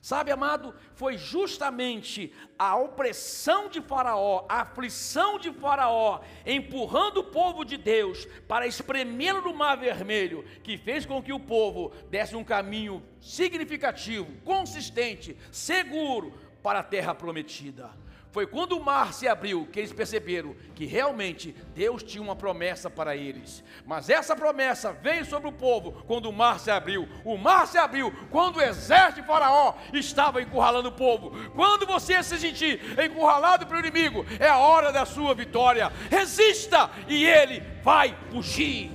Sabe, 0.01 0.31
amado, 0.31 0.73
foi 0.93 1.17
justamente 1.17 2.33
a 2.57 2.77
opressão 2.77 3.67
de 3.67 3.81
Faraó, 3.81 4.45
a 4.47 4.61
aflição 4.61 5.37
de 5.37 5.51
Faraó, 5.51 6.21
empurrando 6.45 7.17
o 7.17 7.23
povo 7.23 7.65
de 7.65 7.77
Deus 7.77 8.25
para 8.47 8.67
espremê-lo 8.67 9.41
no 9.41 9.53
Mar 9.53 9.75
Vermelho, 9.75 10.45
que 10.63 10.77
fez 10.77 11.05
com 11.05 11.21
que 11.21 11.33
o 11.33 11.39
povo 11.39 11.91
desse 12.09 12.35
um 12.35 12.43
caminho 12.43 13.03
significativo, 13.19 14.31
consistente, 14.43 15.35
seguro 15.51 16.33
para 16.61 16.79
a 16.79 16.83
terra 16.83 17.13
prometida. 17.15 17.89
Foi 18.37 18.45
quando 18.45 18.73
o 18.73 18.83
mar 18.83 19.15
se 19.15 19.27
abriu 19.27 19.65
que 19.65 19.79
eles 19.79 19.91
perceberam 19.91 20.55
que 20.75 20.85
realmente 20.85 21.55
Deus 21.73 22.03
tinha 22.03 22.21
uma 22.21 22.35
promessa 22.35 22.87
para 22.87 23.15
eles. 23.15 23.63
Mas 23.83 24.11
essa 24.11 24.35
promessa 24.35 24.93
veio 24.93 25.25
sobre 25.25 25.49
o 25.49 25.51
povo 25.51 26.03
quando 26.05 26.29
o 26.29 26.31
mar 26.31 26.59
se 26.59 26.69
abriu. 26.69 27.09
O 27.25 27.35
mar 27.35 27.65
se 27.65 27.79
abriu 27.79 28.13
quando 28.29 28.57
o 28.57 28.61
exército 28.61 29.21
de 29.21 29.27
Faraó 29.27 29.73
estava 29.91 30.39
encurralando 30.39 30.89
o 30.89 30.91
povo. 30.91 31.31
Quando 31.55 31.87
você 31.87 32.21
se 32.21 32.37
sentir 32.37 32.79
encurralado 33.03 33.65
pelo 33.65 33.79
inimigo, 33.79 34.23
é 34.39 34.47
a 34.47 34.59
hora 34.59 34.91
da 34.91 35.03
sua 35.03 35.33
vitória. 35.33 35.91
Resista 36.11 36.91
e 37.07 37.25
ele 37.25 37.63
vai 37.81 38.15
fugir. 38.29 38.91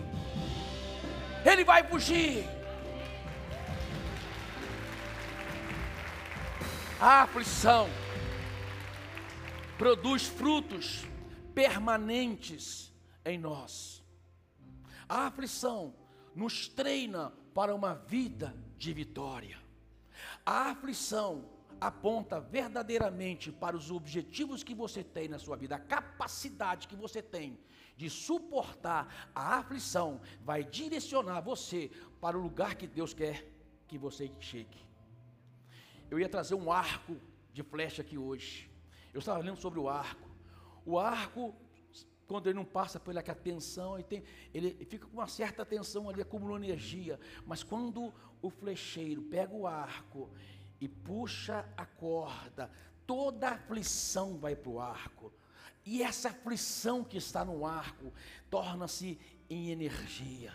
ele 1.44 1.64
vai 1.64 1.82
fugir. 1.82 2.48
A 7.00 7.22
aflição 7.22 7.88
produz 9.78 10.26
frutos 10.26 11.04
permanentes 11.54 12.92
em 13.24 13.38
nós. 13.38 14.02
A 15.08 15.26
aflição 15.26 15.94
nos 16.34 16.68
treina 16.68 17.32
para 17.54 17.74
uma 17.74 17.94
vida 17.94 18.54
de 18.76 18.92
vitória. 18.92 19.58
A 20.44 20.70
aflição 20.70 21.44
aponta 21.80 22.40
verdadeiramente 22.40 23.50
para 23.50 23.76
os 23.76 23.90
objetivos 23.90 24.62
que 24.62 24.74
você 24.74 25.02
tem 25.02 25.28
na 25.28 25.38
sua 25.38 25.56
vida, 25.56 25.74
a 25.74 25.80
capacidade 25.80 26.86
que 26.86 26.94
você 26.94 27.20
tem 27.20 27.58
de 27.96 28.08
suportar 28.08 29.30
a 29.34 29.58
aflição, 29.58 30.20
vai 30.42 30.64
direcionar 30.64 31.40
você 31.40 31.90
para 32.20 32.38
o 32.38 32.40
lugar 32.40 32.74
que 32.74 32.86
Deus 32.86 33.12
quer 33.12 33.46
que 33.86 33.98
você 33.98 34.30
chegue. 34.40 34.78
Eu 36.10 36.18
ia 36.18 36.28
trazer 36.28 36.54
um 36.54 36.72
arco 36.72 37.16
de 37.52 37.62
flecha 37.62 38.02
aqui 38.02 38.16
hoje. 38.16 38.71
Eu 39.12 39.18
estava 39.18 39.40
lendo 39.40 39.56
sobre 39.56 39.78
o 39.78 39.88
arco. 39.88 40.28
O 40.84 40.98
arco, 40.98 41.54
quando 42.26 42.48
ele 42.48 42.54
não 42.54 42.64
passa 42.64 42.98
pela 42.98 43.22
tensão, 43.22 43.94
ele, 43.94 44.04
tem, 44.04 44.22
ele 44.52 44.84
fica 44.86 45.06
com 45.06 45.14
uma 45.14 45.28
certa 45.28 45.64
tensão 45.64 46.08
ali, 46.08 46.22
acumulando 46.22 46.64
energia. 46.64 47.18
Mas 47.46 47.62
quando 47.62 48.12
o 48.40 48.50
flecheiro 48.50 49.22
pega 49.22 49.54
o 49.54 49.66
arco 49.66 50.30
e 50.80 50.88
puxa 50.88 51.64
a 51.76 51.84
corda, 51.84 52.70
toda 53.06 53.48
a 53.48 53.54
aflição 53.54 54.38
vai 54.38 54.56
para 54.56 54.70
o 54.70 54.80
arco. 54.80 55.32
E 55.84 56.02
essa 56.02 56.28
aflição 56.28 57.04
que 57.04 57.16
está 57.16 57.44
no 57.44 57.66
arco 57.66 58.12
torna-se 58.48 59.18
em 59.50 59.70
energia 59.70 60.52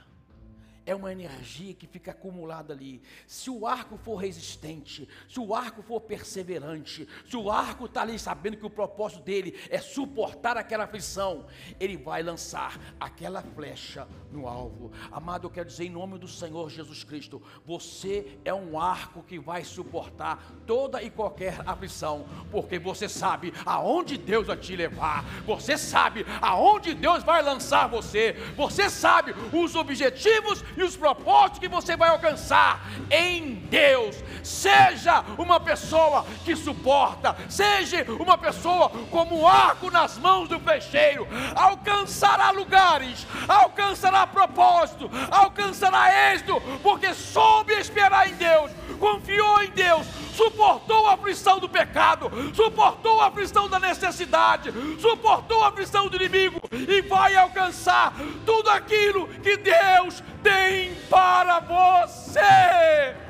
é 0.88 0.96
uma 0.96 1.12
energia 1.12 1.74
que 1.74 1.86
fica 1.86 2.12
acumulada 2.12 2.74
ali. 2.74 3.01
Se 3.27 3.50
o 3.50 3.67
arco 3.67 3.98
for 3.98 4.15
resistente, 4.15 5.08
se 5.27 5.38
o 5.38 5.53
arco 5.53 5.84
for 5.84 6.00
perseverante, 6.00 7.08
se 7.29 7.36
o 7.36 7.51
arco 7.51 7.86
está 7.86 8.03
ali 8.03 8.17
sabendo 8.17 8.56
que 8.56 8.65
o 8.65 8.70
propósito 8.70 9.22
dele 9.22 9.53
é 9.70 9.79
suportar 9.79 10.56
aquela 10.56 10.86
aflição, 10.86 11.46
ele 11.77 11.98
vai 11.98 12.24
lançar 12.24 12.79
aquela 12.98 13.41
flecha 13.41 14.08
no 14.32 14.48
alvo. 14.48 14.94
Amado, 15.12 15.46
eu 15.46 15.51
quero 15.51 15.67
dizer 15.67 15.84
em 15.84 15.89
nome 15.89 16.17
do 16.17 16.27
Senhor 16.27 16.70
Jesus 16.70 17.03
Cristo: 17.03 17.44
você 17.65 18.39
é 18.46 18.53
um 18.53 18.79
arco 18.79 19.22
que 19.22 19.38
vai 19.38 19.65
suportar 19.65 20.41
toda 20.65 21.03
e 21.03 21.10
qualquer 21.10 21.62
aflição, 21.67 22.25
porque 22.50 22.79
você 22.79 23.10
sabe 23.10 23.53
aonde 23.65 24.17
Deus 24.17 24.48
vai 24.48 24.56
te 24.56 24.74
levar, 24.74 25.25
você 25.46 25.77
sabe 25.77 26.25
aonde 26.41 26.94
Deus 26.94 27.24
vai 27.24 27.41
lançar 27.41 27.88
você, 27.88 28.34
você 28.56 28.89
sabe 28.89 29.34
os 29.51 29.75
objetivos 29.75 30.63
e 30.77 30.84
os 30.84 30.96
propósitos 30.96 31.60
que 31.60 31.67
você 31.67 31.98
vai 31.98 32.10
alcançar 32.10 32.88
em 33.10 33.55
Deus. 33.55 34.15
Seja 34.48 35.25
uma 35.38 35.60
pessoa 35.60 36.25
que 36.46 36.56
suporta, 36.56 37.36
seja 37.50 38.06
uma 38.18 38.38
pessoa 38.38 38.89
como 39.12 39.42
um 39.42 39.48
arco 39.48 39.92
nas 39.92 40.18
mãos 40.18 40.48
do 40.48 40.58
peixeiro, 40.58 41.27
alcançará 41.54 42.50
lugares, 42.51 43.27
alcançará 43.46 44.25
propósito, 44.25 45.12
alcançará 45.30 46.32
êxito, 46.32 46.62
porque 46.82 47.13
soube 47.13 47.74
esperar 47.74 48.30
em 48.30 48.36
Deus, 48.36 48.72
confiou 48.98 49.62
em 49.62 49.70
Deus, 49.72 50.08
suportou 50.34 51.08
a 51.08 51.16
aflição 51.16 51.60
do 51.60 51.68
pecado, 51.68 52.32
suportou 52.56 53.20
a 53.20 53.27
aflição 53.27 53.68
da 53.68 53.80
necessidade, 53.80 54.72
suportou 55.01 55.62
a 55.62 55.68
aflição 55.68 56.08
do 56.08 56.16
inimigo 56.16 56.62
e 56.72 57.01
vai 57.01 57.36
alcançar 57.36 58.13
tudo 58.46 58.70
aquilo 58.70 59.27
que 59.27 59.58
Deus 59.58 60.24
tem 60.42 60.96
para 61.10 61.60
você. 61.60 63.26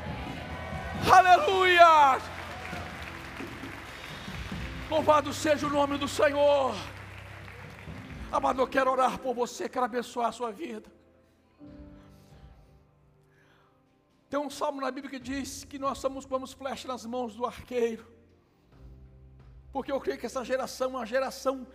Aleluia! 1.06 2.20
Louvado 4.90 5.34
seja 5.34 5.68
o 5.68 5.70
nome 5.70 5.98
do 5.98 6.08
Senhor. 6.08 6.74
Amado, 8.32 8.62
eu 8.62 8.68
quero 8.68 8.92
orar 8.92 9.20
por 9.20 9.34
você, 9.34 9.70
quero 9.70 9.86
abençoar 9.86 10.30
a 10.30 10.32
sua 10.32 10.52
vida. 10.52 10.90
Tem 14.30 14.40
um 14.40 14.50
salmo 14.50 14.82
na 14.82 14.92
Bíblia 14.92 15.12
que 15.12 15.20
diz 15.20 15.64
que 15.64 15.80
nós 15.80 15.98
somos 16.00 16.26
como 16.26 16.46
flechas 16.48 16.86
nas 16.86 17.06
mãos 17.06 17.36
do 17.36 17.46
arqueiro. 17.46 18.06
Porque 19.72 19.92
eu 19.92 20.00
creio 20.02 20.20
que 20.20 20.26
essa 20.26 20.44
geração 20.44 20.88
é 20.88 20.90
uma 20.90 21.06
geração 21.06 21.68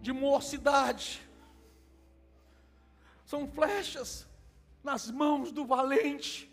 de 0.00 0.12
mocidade. 0.12 1.20
São 3.24 3.46
flechas 3.48 4.26
nas 4.82 5.10
mãos 5.10 5.52
do 5.52 5.66
valente. 5.66 6.50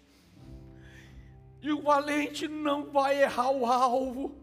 E 1.63 1.71
o 1.71 1.81
valente 1.81 2.45
não 2.45 2.91
vai 2.91 3.23
errar 3.23 3.49
o 3.49 3.65
alvo. 3.65 4.35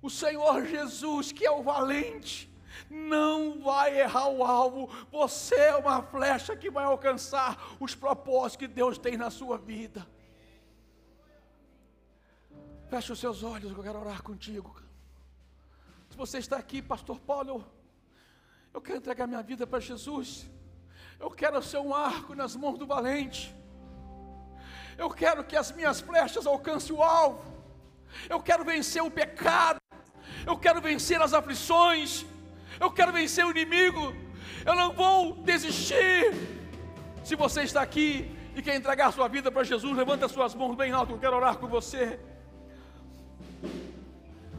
O 0.00 0.08
Senhor 0.08 0.64
Jesus, 0.64 1.30
que 1.30 1.44
é 1.44 1.50
o 1.50 1.62
valente, 1.62 2.50
não 2.88 3.60
vai 3.60 4.00
errar 4.00 4.28
o 4.28 4.42
alvo. 4.42 4.88
Você 5.12 5.54
é 5.54 5.76
uma 5.76 6.02
flecha 6.02 6.56
que 6.56 6.70
vai 6.70 6.84
alcançar 6.86 7.76
os 7.78 7.94
propósitos 7.94 8.56
que 8.56 8.66
Deus 8.66 8.96
tem 8.96 9.18
na 9.18 9.30
sua 9.30 9.58
vida. 9.58 10.06
Feche 12.88 13.12
os 13.12 13.20
seus 13.20 13.42
olhos, 13.42 13.70
eu 13.70 13.82
quero 13.82 14.00
orar 14.00 14.22
contigo. 14.22 14.74
Se 16.08 16.16
você 16.16 16.38
está 16.38 16.56
aqui, 16.56 16.80
Pastor 16.80 17.20
Paulo, 17.20 17.62
eu, 18.72 18.80
quero 18.80 18.96
entregar 18.96 19.26
minha 19.26 19.42
vida 19.42 19.66
para 19.66 19.80
Jesus. 19.80 20.48
Eu 21.18 21.30
quero 21.30 21.62
ser 21.62 21.78
um 21.78 21.94
arco 21.94 22.34
nas 22.34 22.56
mãos 22.56 22.78
do 22.78 22.86
valente. 22.86 23.54
Eu 24.96 25.10
quero 25.10 25.44
que 25.44 25.56
as 25.56 25.72
minhas 25.72 26.00
flechas 26.00 26.46
alcancem 26.46 26.94
o 26.94 27.02
alvo. 27.02 27.44
Eu 28.28 28.40
quero 28.40 28.64
vencer 28.64 29.02
o 29.02 29.10
pecado. 29.10 29.78
Eu 30.46 30.56
quero 30.56 30.80
vencer 30.80 31.20
as 31.20 31.34
aflições 31.34 32.24
eu 32.80 32.90
quero 32.90 33.12
vencer 33.12 33.44
o 33.44 33.50
inimigo, 33.50 34.14
eu 34.64 34.74
não 34.74 34.92
vou 34.94 35.34
desistir. 35.34 36.32
Se 37.22 37.36
você 37.36 37.62
está 37.62 37.82
aqui 37.82 38.34
e 38.56 38.62
quer 38.62 38.74
entregar 38.74 39.12
sua 39.12 39.28
vida 39.28 39.52
para 39.52 39.62
Jesus, 39.62 39.94
levanta 39.94 40.26
suas 40.28 40.54
mãos 40.54 40.74
bem 40.74 40.90
alto, 40.90 41.12
eu 41.12 41.18
quero 41.18 41.36
orar 41.36 41.58
com 41.58 41.66
você. 41.66 42.18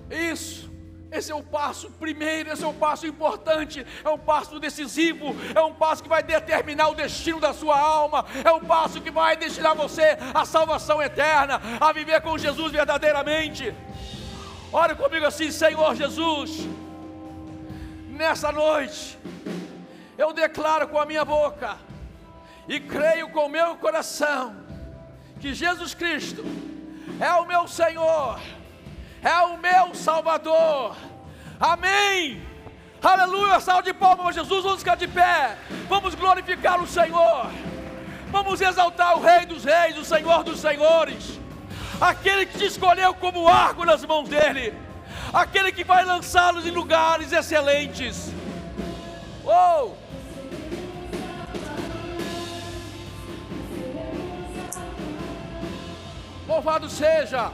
Isso. 0.10 0.71
Esse 1.12 1.32
é 1.32 1.36
o 1.36 1.44
passo 1.44 1.92
primeiro, 1.92 2.52
esse 2.52 2.64
é 2.64 2.68
o 2.68 2.74
passo 2.74 3.06
importante, 3.06 3.86
é 4.04 4.10
um 4.10 4.18
passo 4.18 4.60
decisivo, 4.60 5.36
é 5.54 5.62
um 5.62 5.74
passo 5.74 6.02
que 6.02 6.08
vai 6.08 6.24
determinar 6.24 6.88
o 6.88 6.96
destino 6.96 7.40
da 7.40 7.54
sua 7.54 7.78
alma, 7.78 8.26
é 8.44 8.52
um 8.52 8.62
passo 8.62 9.02
que 9.02 9.12
vai 9.12 9.36
destinar 9.36 9.76
você 9.76 10.18
à 10.34 10.46
salvação 10.46 11.02
eterna, 11.02 11.62
a 11.80 11.92
viver 11.92 12.22
com 12.22 12.38
Jesus 12.38 12.72
verdadeiramente. 12.72 13.76
Ore 14.72 14.96
comigo 14.96 15.26
assim, 15.26 15.52
Senhor 15.52 15.96
Jesus 15.96 16.66
nessa 18.22 18.52
noite, 18.52 19.18
eu 20.16 20.32
declaro 20.32 20.88
com 20.88 21.00
a 21.00 21.06
minha 21.08 21.26
boca 21.26 21.76
e 22.68 22.80
creio 22.80 23.28
com 23.30 23.48
o 23.48 23.50
meu 23.50 23.76
coração 23.78 24.56
que 25.40 25.56
Jesus 25.56 25.96
Cristo 25.96 26.44
é 27.20 27.34
o 27.34 27.48
meu 27.48 27.68
Senhor, 27.68 28.40
é 29.24 29.42
o 29.42 29.58
meu 29.58 29.94
Salvador. 29.94 30.96
Amém. 31.60 32.42
Aleluia, 33.02 33.60
salve 33.60 33.84
de 33.84 33.94
palmas 33.94 34.36
Jesus, 34.36 34.64
vamos 34.64 34.80
ficar 34.80 34.96
de 34.96 35.08
pé, 35.08 35.58
vamos 35.90 36.14
glorificar 36.14 36.80
o 36.80 36.86
Senhor, 36.86 37.50
vamos 38.30 38.62
exaltar 38.62 39.18
o 39.18 39.22
Rei 39.22 39.48
dos 39.48 39.64
Reis, 39.64 39.98
o 39.98 40.06
Senhor 40.06 40.44
dos 40.44 40.60
Senhores, 40.60 41.40
aquele 42.00 42.46
que 42.46 42.60
te 42.60 42.66
escolheu 42.66 43.12
como 43.16 43.48
arco 43.48 43.84
nas 43.86 44.06
mãos 44.06 44.30
dEle 44.30 44.72
aquele 45.34 45.72
que 45.72 45.84
vai 45.84 46.04
lançá-los 46.04 46.66
em 46.66 46.72
lugares 46.72 47.32
excelentes. 47.32 48.32
Oh! 49.46 49.92
Louvado 56.48 56.90
seja 56.90 57.52